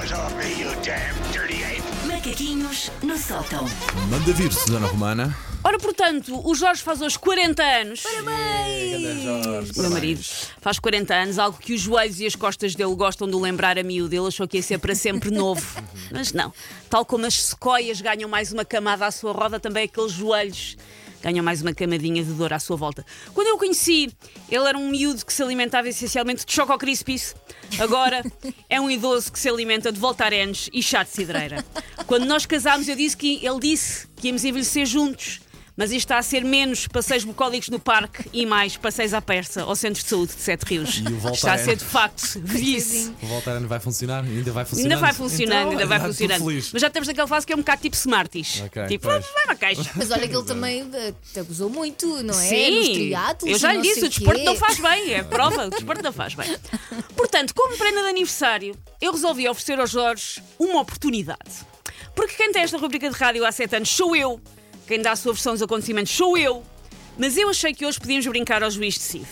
[0.00, 1.82] paws off me, you damn dirty ape!
[2.06, 3.66] Macaquinhos no sótão.
[4.08, 5.36] Manda vir, Susana Romana.
[5.62, 8.02] Ora, portanto, o Jorge faz hoje 40 anos.
[9.22, 10.20] Jorge, Meu marido
[10.60, 13.82] faz 40 anos, algo que os joelhos e as costas dele gostam de lembrar a
[13.82, 14.14] miúdo.
[14.14, 15.82] Ele achou que ia ser para sempre novo.
[16.10, 16.52] Mas não.
[16.88, 20.78] Tal como as sequoias ganham mais uma camada à sua roda, também aqueles joelhos
[21.22, 23.04] ganham mais uma camadinha de dor à sua volta.
[23.34, 24.10] Quando eu o conheci,
[24.50, 27.34] ele era um miúdo que se alimentava essencialmente de Choco Crispies.
[27.78, 28.22] Agora
[28.68, 31.64] é um idoso que se alimenta de voltarenes e chá de cidreira.
[32.06, 35.40] Quando nós casámos, eu disse que ele disse que íamos envelhecer juntos.
[35.76, 39.62] Mas isto está a ser menos passeios bucólicos no parque e mais passeios à persa
[39.62, 40.98] ao Centro de Saúde de Sete Rios.
[40.98, 41.64] E o Está a Voltaren?
[41.64, 43.12] ser de facto vice.
[43.22, 44.24] O Voltaren vai funcionar?
[44.24, 44.90] Ainda vai funcionar?
[44.94, 46.44] Ainda vai funcionando, ainda vai funcionando.
[46.44, 46.70] Feliz.
[46.72, 48.60] Mas já temos aquele fase que é um bocado tipo Smarties.
[48.66, 49.24] Ok, tipo, pois.
[49.32, 49.90] vai na caixa.
[49.94, 52.48] Mas olha que ele também eh, te abusou muito, não é?
[52.48, 53.12] Sim,
[53.46, 54.44] eu já lhe disse, o desporto quê.
[54.44, 56.48] não faz bem, é prova, o desporto não faz bem.
[57.16, 61.38] Portanto, como prenda de aniversário, eu resolvi oferecer ao Jorge uma oportunidade.
[62.14, 64.40] Porque quem tem esta rubrica de rádio há sete anos sou eu,
[64.90, 66.64] quem dá a sua versão dos acontecimentos sou eu,
[67.16, 69.24] mas eu achei que hoje podíamos brincar ao juiz decide.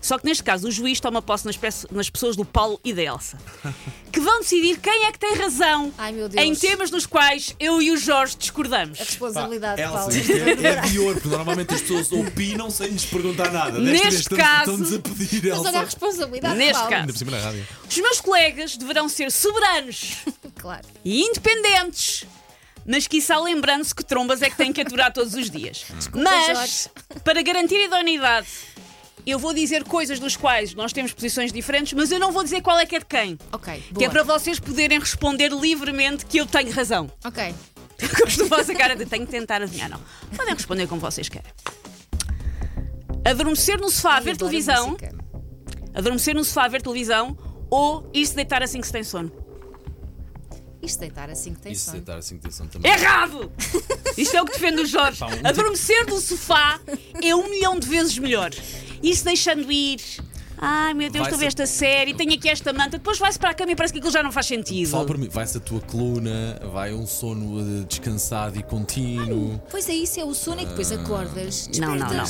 [0.00, 2.92] Só que neste caso o juiz toma posse nas, peço- nas pessoas do Paulo e
[2.94, 3.36] da Elsa,
[4.12, 6.42] que vão decidir quem é que tem razão Ai, meu Deus.
[6.42, 8.98] em temas nos quais eu e o Jorge discordamos.
[9.00, 10.12] A responsabilidade, Elsa, Paulo.
[10.16, 10.36] isto é,
[10.68, 13.72] é pior, porque normalmente as pessoas opinam sem lhes perguntar nada.
[13.72, 15.84] Desta Neste vez estamos- caso- Estamos a pedir, Mas olha a Elsa.
[15.84, 16.88] responsabilidade, Neste Paulo.
[16.88, 17.00] caso.
[17.02, 17.66] Ainda por cima na rádio.
[17.90, 20.12] Os meus colegas deverão ser soberanos
[20.56, 20.86] Claro.
[21.04, 22.24] e independentes,
[22.86, 25.84] mas quiçá lembrando-se que trombas é que têm que aturar todos os dias.
[26.14, 26.88] Mas,
[27.24, 28.46] para garantir a idoneidade,
[29.26, 32.62] eu vou dizer coisas dos quais nós temos posições diferentes, mas eu não vou dizer
[32.62, 33.38] qual é que é de quem.
[33.52, 34.10] Ok, Que é boa.
[34.10, 37.10] para vocês poderem responder livremente que eu tenho razão.
[37.24, 37.54] Ok.
[38.18, 40.00] Gosto da vossa cara de tenho que tentar adivinhar, não.
[40.34, 41.52] Podem responder como vocês querem.
[43.24, 45.14] Adormecer no sofá a ver televisão, música.
[45.94, 47.36] adormecer no sofá a ver televisão
[47.70, 49.30] ou ir se deitar assim que se tem sono.
[50.82, 51.98] Isto deitar assim que tem Isso sono.
[51.98, 52.90] deitar assim que atenção também.
[52.90, 53.52] Errado!
[54.16, 55.18] Isto é o que defende o Jorge.
[55.18, 56.80] Pá, um Adormecer no sofá
[57.22, 58.50] é um milhão de vezes melhor.
[59.02, 60.00] Isso deixando ir.
[60.62, 63.48] Ai meu Deus, estou a ver esta série, tenho aqui esta manta, depois vai-se para
[63.50, 64.90] a cama e parece que aquilo já não faz sentido.
[64.90, 69.58] Fala por mim, vai-se a tua coluna, vai um sono eh, descansado e contínuo.
[69.70, 71.66] Pois é, isso é o sono e depois acordas.
[71.78, 72.24] Não, não, não.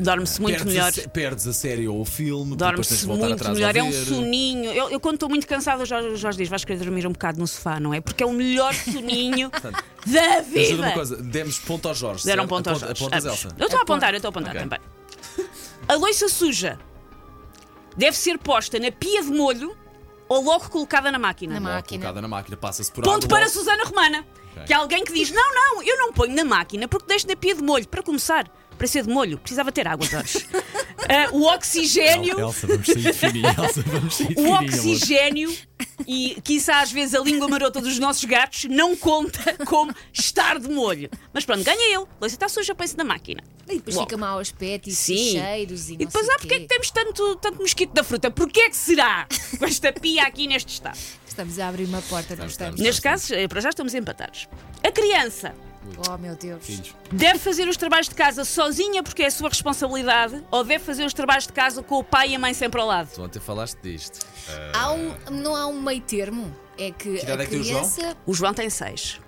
[0.00, 0.92] Dorme-se muito perdes melhor.
[1.04, 4.72] A, perdes a série ou o filme, Dorme-se muito atrás melhor, é um soninho.
[4.72, 7.38] Eu, eu quando estou muito cansada, o Jorge, Jorge diz: vais querer dormir um bocado
[7.38, 8.00] no sofá, não é?
[8.00, 9.72] Porque é o melhor soninho da
[10.06, 10.82] Mas vida.
[10.82, 12.24] uma coisa, demos ponto ao Jorge.
[12.24, 12.48] Deram certo?
[12.48, 13.04] ponto aos Aponta- Jorge.
[13.14, 13.44] apontas, Ambos.
[13.44, 13.56] Elsa.
[13.58, 14.60] Eu estou a apontar, eu estou a apontar Ok.
[14.62, 14.80] também.
[15.88, 16.78] A loiça suja
[17.96, 19.76] deve ser posta na pia de molho
[20.28, 21.54] ou logo colocada na máquina.
[21.54, 22.00] Na Logo máquina.
[22.00, 24.26] colocada na máquina, passa-se por Ponto água, para logo- Susana Romana.
[24.66, 27.36] Que é alguém que diz: Não, não, eu não ponho na máquina porque deixo na
[27.36, 27.86] pia de molho.
[27.86, 28.48] Para começar,
[28.78, 30.46] para ser de molho, precisava ter água, Jorge.
[31.08, 32.40] Ah, o oxigênio.
[32.40, 33.46] Elsa, vamos sair de fininho.
[33.46, 34.56] Elsa, vamos sair de O fininho.
[34.56, 34.64] amor.
[34.64, 35.56] oxigênio
[36.06, 40.68] e, quiçá às vezes, a língua marota dos nossos gatos não conta como estar de
[40.68, 41.08] molho.
[41.32, 42.04] Mas pronto, ganha ele.
[42.04, 43.42] A louça está suja, põe-se na máquina.
[43.68, 44.08] E depois Logo.
[44.08, 45.32] fica mau aspecto e Sim.
[45.32, 48.30] cheiros e, E depois, ah, porque é que temos tanto, tanto mosquito da fruta?
[48.30, 49.26] Porquê é que será
[49.58, 50.98] com esta pia aqui neste estado?
[51.26, 52.52] Estamos a abrir uma porta, não estamos.
[52.52, 52.80] estamos?
[52.80, 54.48] Neste caso, eh, para já estamos empatados.
[54.82, 55.54] A criança
[56.08, 56.64] Oh, meu Deus.
[56.64, 56.94] Filhos.
[57.12, 61.04] deve fazer os trabalhos de casa sozinha porque é a sua responsabilidade ou deve fazer
[61.04, 63.08] os trabalhos de casa com o pai e a mãe sempre ao lado?
[63.14, 64.26] Tu ontem falaste disto.
[64.72, 66.54] Há um, não há um meio termo?
[66.78, 67.88] É que, idade a é que tem o João?
[67.90, 69.20] criança, O João tem seis.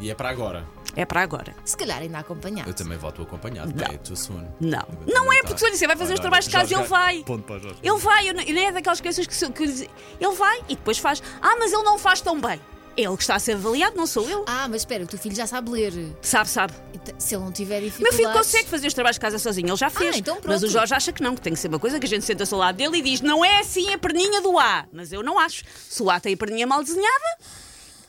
[0.00, 0.64] E é para agora.
[0.96, 1.54] É para agora.
[1.64, 2.68] se calhar ainda acompanhado.
[2.70, 3.72] Eu também volto acompanhado.
[3.74, 4.28] Não.
[4.60, 4.86] Não.
[5.06, 7.22] Não é porque se eu disser vai fazer os trabalhos de casa, ele vai.
[7.24, 7.78] Ponto para o Jorge.
[7.82, 10.98] Ele vai, eu não- nem é daquelas crianças que, se- que ele vai e depois
[10.98, 11.22] faz.
[11.42, 12.60] Ah, mas ele não faz tão bem.
[12.96, 14.44] Ele que está a ser avaliado, não sou eu.
[14.46, 15.92] Ah, mas espera, o teu filho já sabe ler.
[16.22, 16.72] Sabe, sabe.
[16.94, 18.16] Então, Se ele não tiver Meu dificuldades...
[18.16, 20.16] filho consegue fazer os trabalhos de casa sozinho, ele já fez.
[20.16, 20.68] então mas o pronto.
[20.72, 22.60] Jorge acha que não, que tem que ser uma coisa que a gente senta-se ao
[22.60, 24.86] lado dele e diz: não é assim a perninha do A.
[24.92, 25.64] Mas eu não acho.
[25.88, 27.38] Se o A tem a perninha mal desenhada,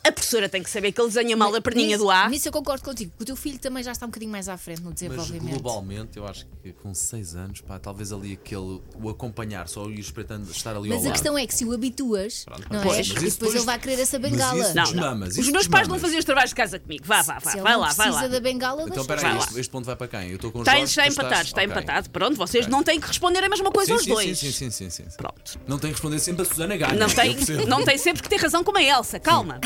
[0.08, 2.30] a professora tem que saber que ele desenha mal a perninha Nisso- do A.
[2.30, 3.12] Nisso eu concordo contigo.
[3.20, 5.50] O teu filho também já está um bocadinho mais à frente no Mas desenvolvimento.
[5.62, 8.82] globalmente, eu acho que com 6 anos, pá, talvez ali aquele.
[9.02, 11.12] o acompanhar, só ir espreitando estar ali ao Mas a lado.
[11.14, 12.84] questão é que se o habituas, Pronto, não é?
[12.84, 14.60] pois, mas depois isso depois- ele vai querer essa mas bengala.
[14.60, 15.02] isso- Não, não.
[15.04, 16.02] mamas, Os isso meus pais vão mamas.
[16.10, 17.04] fazer os trabalhos de casa comigo.
[17.06, 17.52] Vá, vá, vá.
[17.52, 18.28] Se ele Vai não lá, vai precisa lá.
[18.28, 19.44] da bengala, Então, deixa espera Vai aí, lá.
[19.46, 20.30] este, este ponto vai para quem?
[20.30, 21.72] Eu estou com o Está, Jorge, está tu empatado, está ok.
[21.72, 22.10] empatado.
[22.10, 22.72] Pronto, vocês Ok.
[22.72, 24.40] não têm que responder a mesma coisa Sim, aos sim, dois.
[24.40, 25.18] Sim, sim, sim, sim, sim.
[25.18, 25.60] Pronto.
[25.68, 26.94] Não tem que responder sempre a Susana Ganha.
[26.94, 27.68] Não eu tem, percebo.
[27.68, 29.20] não tem sempre que ter razão como a Elsa.
[29.20, 29.60] Calma.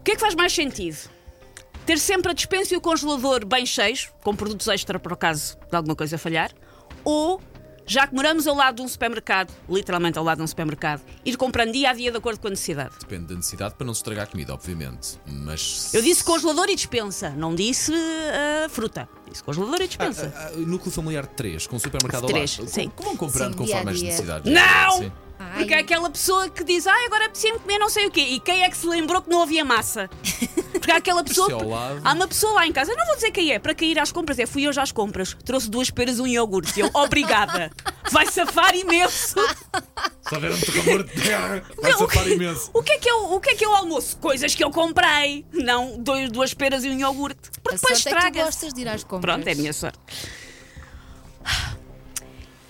[0.00, 0.96] O que é que faz mais sentido?
[1.84, 5.76] Ter sempre a despensa e o congelador bem cheios, com produtos extra por acaso de
[5.76, 6.50] alguma coisa falhar,
[7.04, 7.38] ou,
[7.84, 11.36] já que moramos ao lado de um supermercado, literalmente ao lado de um supermercado, ir
[11.36, 12.94] comprando dia a dia de acordo com a necessidade.
[12.98, 15.18] Depende da necessidade para não se estragar a comida, obviamente.
[15.26, 15.92] Mas.
[15.92, 19.06] Eu disse congelador e despensa, não disse ah, fruta.
[19.30, 20.32] Disse congelador e despensa.
[20.34, 22.72] Ah, ah, núcleo familiar de 3, com supermercado Três, ao lado.
[22.72, 22.90] sim.
[22.96, 24.50] Como vão comprando Sim, conforme dia as necessidades?
[24.50, 24.92] Não!
[24.92, 25.12] Sim.
[25.42, 25.56] Ai.
[25.60, 28.20] Porque é aquela pessoa que diz, ah, agora apetecia-me comer não sei o quê.
[28.20, 30.10] E quem é que se lembrou que não havia massa?
[30.72, 31.50] Porque há aquela pessoa.
[31.50, 32.00] É que-.
[32.04, 33.98] Há uma pessoa lá em casa, eu não vou dizer quem é, para quem ir
[33.98, 34.38] às compras.
[34.38, 36.78] É, fui hoje às compras, trouxe duas peras e um iogurte.
[36.78, 37.70] E eu, obrigada.
[38.12, 39.34] Vai safar imenso.
[40.28, 42.70] Se houver um tocador de terra, vai Não, safar o que- imenso.
[42.74, 44.16] O que, é que eu, o que é que é o almoço?
[44.18, 45.44] Coisas que eu comprei.
[45.52, 47.50] Não dois, duas peras e um iogurte.
[47.62, 48.44] Porque A depois sorte é que tu estraga.
[48.44, 49.34] gostas de ir às compras.
[49.36, 49.98] Pronto, é a minha sorte.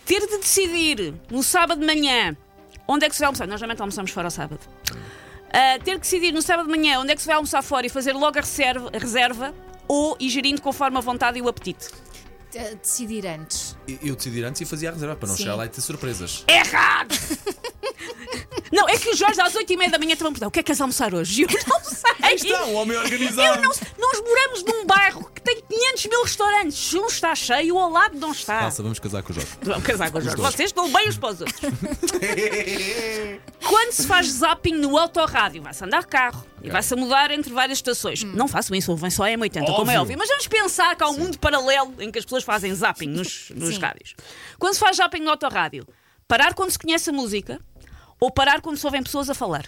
[0.05, 2.37] Ter de decidir no sábado de manhã
[2.93, 3.47] onde é que se vai almoçar.
[3.47, 4.61] Nós geralmente almoçamos fora ao sábado.
[5.53, 7.87] Ah, ter que decidir no sábado de manhã onde é que se vai almoçar fora
[7.87, 9.55] e fazer logo a reserva, a reserva
[9.89, 11.89] ou ir gerindo conforme a vontade e o apetite.
[12.53, 13.77] De- Decidir antes.
[14.03, 15.43] Eu decidi antes e fazia a reserva para não Sim.
[15.45, 16.45] chegar lá e ter surpresas.
[16.49, 17.15] Errado!
[18.73, 20.51] não, é que os Jorge às 8 e meia da manhã estão a perguntar o
[20.51, 21.43] que é que queres almoçar hoje?
[21.43, 22.11] E eu não sei.
[22.51, 23.57] Então, homem organizado.
[23.59, 25.31] Eu não, nós moramos num bairro
[25.70, 26.94] 500 mil restaurantes.
[26.94, 28.62] Um está cheio, o ao lado não está.
[28.62, 29.50] Nossa, vamos casar com o Jorge.
[29.62, 30.43] Vamos casar com os Jorge.
[30.43, 31.61] Vocês estão bem uns para os outros.
[33.67, 37.52] Quando se faz zapping no autorrádio, vai-se andar de carro e vai-se a mudar entre
[37.52, 38.25] várias estações.
[38.25, 40.00] Não façam isso, ouvem só a M80, como é Óbvio.
[40.00, 40.19] óbvio.
[40.19, 43.50] Mas vamos pensar que há um mundo paralelo em que as pessoas fazem zapping nos,
[43.55, 43.81] nos Sim.
[43.81, 44.14] rádios.
[44.58, 45.87] Quando se faz zapping no autorrádio,
[46.26, 47.61] parar quando se conhece a música
[48.19, 49.67] ou parar quando se ouvem pessoas a falar?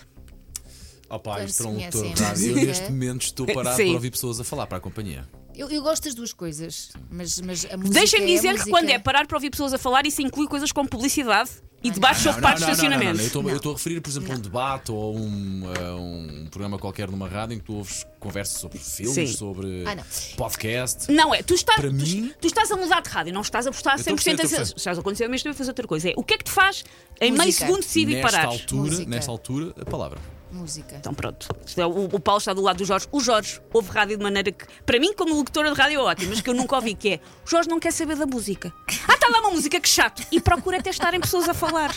[1.13, 2.59] Opa, Quando isto é um a rádio.
[2.59, 5.29] Eu neste momento estou parado para ouvir pessoas a falar para a companhia.
[5.55, 7.95] Eu, eu gosto das duas coisas, mas, mas a música.
[7.99, 8.71] Deixem-me é a dizer que música.
[8.71, 11.51] quando é parar para ouvir pessoas a falar, isso inclui coisas como publicidade
[11.85, 13.51] e debates sobre Não, parques de não, não, não, não, estacionamento.
[13.51, 17.11] Eu estou- a referir, por exemplo, a um debate ou um, a um programa qualquer
[17.11, 19.27] numa rádio em que tu ouves conversas sobre filmes, Sim.
[19.27, 20.05] sobre Ah, não.
[20.39, 21.13] podcast.
[21.13, 23.67] Não é, tu estás, Para tu, mim- tu estás a mudar de rádio, não estás
[23.67, 24.79] a prestar Eu estou a 100% perceber, estou a perceber.
[24.79, 26.09] Estás a acontecer mesmo a fazer outra coisa.
[26.09, 26.83] É, o que é que te faz
[27.21, 27.67] em meio Música.
[27.67, 28.47] segundo decidir Nesta parar?
[28.47, 29.11] altura, Música.
[29.11, 30.19] nesta altura, a palavra.
[30.53, 30.97] Música.
[30.97, 31.49] Então pronto.
[31.77, 33.07] É, o, o Paulo está do lado do Jorge.
[33.11, 36.29] O Jorge ouve rádio de maneira que, para mim, como locutora de rádio, é ótimo,
[36.31, 38.73] mas que eu nunca ouvi, que é o Jorge não quer saber da música.
[39.09, 40.23] Ah, está lá uma música, que chato.
[40.31, 41.91] E procura até estarem pessoas a falar.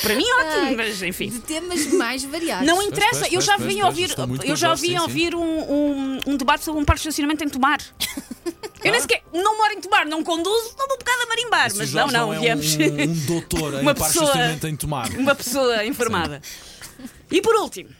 [0.00, 1.28] Para mim, ótimo, Ai, mas enfim.
[1.28, 2.66] De temas mais variados.
[2.66, 4.14] Não interessa, pois, eu já pois, vim pois, ouvir,
[4.48, 7.48] eu já vim sim, ouvir um, um, um debate sobre um parque de estacionamento em
[7.50, 7.78] Tomar.
[8.82, 11.70] Eu nem sequer não moro em Tomar, não conduzo, não vou um bocado a marimbar,
[11.76, 12.74] mas não, não, é viemos.
[12.76, 15.10] Um, um doutor em Uma pessoa- estacionamento em tomar.
[15.10, 16.40] Uma pessoa informada.
[17.30, 17.90] E por último,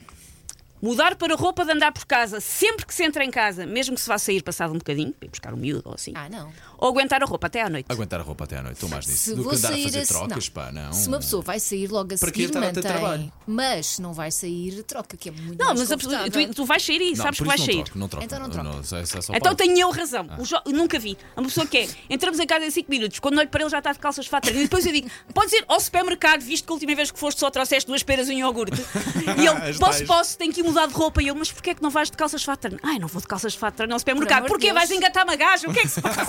[0.83, 4.01] mudar para roupa de andar por casa sempre que se entra em casa, mesmo que
[4.01, 6.13] se vá sair passado um bocadinho, para ir buscar um miúdo ou assim.
[6.17, 6.53] Ah, não.
[6.77, 7.87] Ou aguentar a roupa até à noite.
[7.89, 9.19] Aguentar a roupa até à noite, estou mais nisso.
[9.23, 10.53] Se Do que andar a sair fazer trocas, não.
[10.53, 10.93] pá, não.
[10.93, 12.83] Se uma pessoa vai sair logo a Para seguir, a mantém.
[12.83, 13.33] trabalho?
[13.47, 16.83] Mas se não vai sair, troca, que é muito Não, mas a tu, tu vais
[16.85, 17.85] sair e Não, sabes que vais não sair.
[17.85, 18.25] troco, não troco.
[18.27, 18.81] Então não troca.
[18.81, 19.03] isso é-
[19.37, 20.27] Então para- tenho eu razão.
[20.39, 21.17] O Jo- nunca vi.
[21.37, 23.79] Uma pessoa que é, entramos em casa em 5 minutos, quando olho para ele já
[23.79, 24.61] está de calças treino.
[24.61, 27.39] E depois eu digo: podes ir ao supermercado, visto que a última vez que foste
[27.39, 28.83] só trouxeste duas peras e um iogurte.
[29.39, 31.23] E ele, posso, posso, tenho que ir mudar de roupa.
[31.23, 32.79] E eu, mas porquê é que não vais de calças de fato treino?
[32.83, 34.43] Ai, não vou de calças de fato treino ao supermercado.
[34.45, 34.75] de Porquê Deus.
[34.79, 35.69] vais engatar uma gaja?
[35.69, 36.25] O que é que se passa?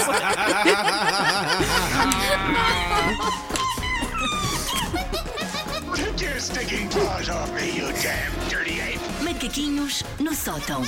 [5.95, 8.99] Take your stinking paws off me, you damn dirty ape!
[9.23, 10.81] Macaquinhos no sótão.